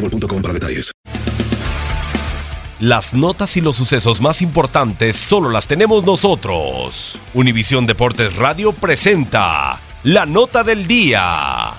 [0.00, 0.92] boostmobile.com para detalles.
[2.80, 7.20] Las notas y los sucesos más importantes solo las tenemos nosotros.
[7.34, 11.74] Univisión Deportes Radio presenta la nota del día.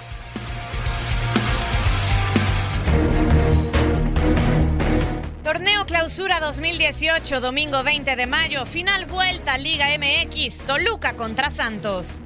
[5.44, 12.22] Torneo Clausura 2018, domingo 20 de mayo, final vuelta Liga MX, Toluca contra Santos.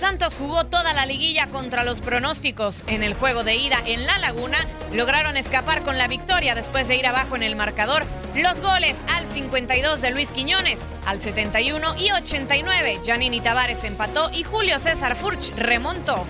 [0.00, 2.84] Santos jugó toda la liguilla contra los pronósticos.
[2.86, 4.56] En el juego de ida en La Laguna
[4.94, 8.06] lograron escapar con la victoria después de ir abajo en el marcador.
[8.34, 14.42] Los goles al 52 de Luis Quiñones, al 71 y 89 Janini Tavares empató y
[14.42, 16.24] Julio César Furch remontó.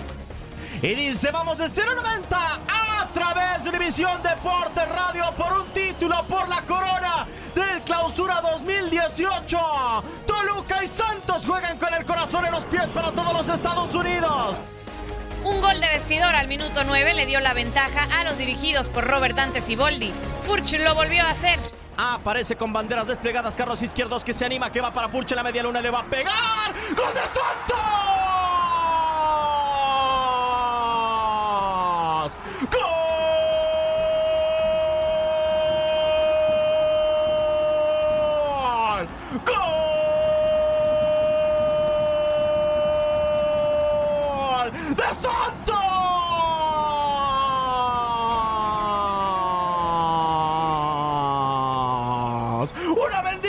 [0.81, 6.49] Y dice, vamos de 0.90 a través de Univisión Deportes Radio por un título por
[6.49, 9.57] la corona del Clausura 2018.
[10.81, 14.61] Y Santos juegan con el corazón en los pies para todos los Estados Unidos.
[15.43, 19.05] Un gol de vestidor al minuto 9 le dio la ventaja a los dirigidos por
[19.05, 20.11] Robert Dante Siboldi.
[20.43, 21.59] Furch lo volvió a hacer.
[21.97, 25.43] Aparece con banderas desplegadas Carlos Izquierdos que se anima, que va para Furch en la
[25.43, 26.73] media luna, le va a pegar.
[26.95, 28.10] ¡Gol de Santos!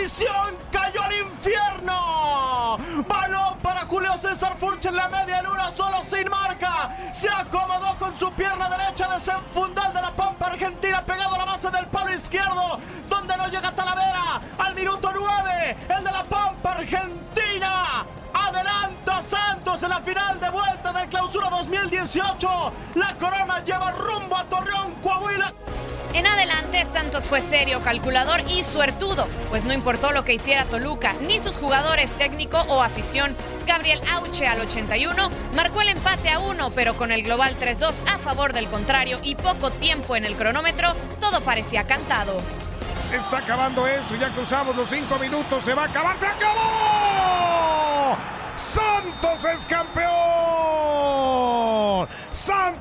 [0.03, 2.77] ¡Una bendición cayó al infierno!
[3.07, 6.91] Balón para Julio César Furch en la media luna, solo sin marca.
[7.13, 11.71] Se acomodó con su pierna derecha desenfundal de la pampa argentina, pegado a la base
[11.71, 14.41] del palo izquierdo, donde no llega Talavera.
[14.59, 18.05] Al minuto 9, el de la pampa argentina.
[18.35, 22.73] Adelanta Santos en la final de vuelta del clausura 2018.
[22.97, 23.92] La corona lleva
[27.13, 31.57] Santos fue serio, calculador y suertudo, pues no importó lo que hiciera Toluca, ni sus
[31.57, 33.37] jugadores, técnico o afición.
[33.67, 38.17] Gabriel Auche al 81 marcó el empate a uno, pero con el global 3-2 a
[38.17, 42.41] favor del contrario y poco tiempo en el cronómetro, todo parecía cantado.
[43.05, 48.17] Se está acabando eso, ya cruzamos los cinco minutos, se va a acabar, se acabó.
[48.57, 50.62] Santos es campeón.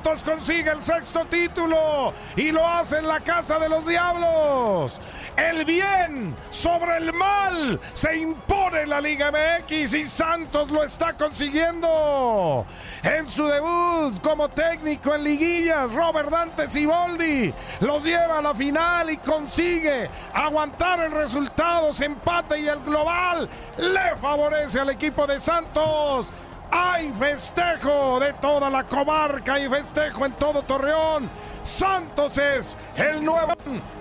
[0.02, 5.00] Santos consigue el sexto título y lo hace en la casa de los diablos.
[5.36, 11.12] El bien sobre el mal se impone en la Liga MX y Santos lo está
[11.12, 12.66] consiguiendo.
[13.04, 19.08] En su debut como técnico en liguillas, Robert Dante Siboldi los lleva a la final
[19.08, 25.38] y consigue aguantar el resultado, se empate y el global le favorece al equipo de
[25.38, 26.32] Santos.
[26.74, 31.28] Hay festejo de toda la comarca y festejo en todo Torreón.
[31.62, 33.52] Santos es el nuevo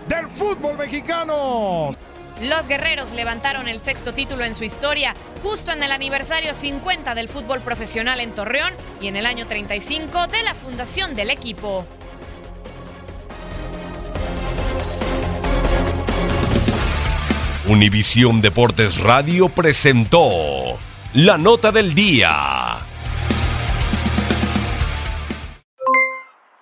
[0.07, 1.89] del fútbol mexicano.
[2.39, 5.13] Los guerreros levantaron el sexto título en su historia,
[5.43, 10.27] justo en el aniversario 50 del fútbol profesional en Torreón y en el año 35
[10.27, 11.85] de la fundación del equipo.
[17.67, 20.79] Univisión Deportes Radio presentó
[21.13, 22.50] la nota del día.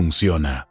[0.00, 0.69] funciona.